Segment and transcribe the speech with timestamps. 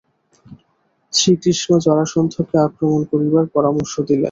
[1.13, 4.19] শ্রীকৃষ্ণ জরাসন্ধকে আক্রমণ করিবার পরামর্শ দিলেন।